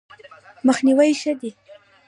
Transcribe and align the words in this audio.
مخنیوی 0.67 1.11
ښه 1.21 1.33
دی. 1.39 1.51